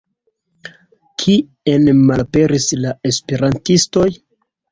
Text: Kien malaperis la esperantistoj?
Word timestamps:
Kien 1.23 1.85
malaperis 2.07 2.67
la 2.85 2.95
esperantistoj? 3.13 4.09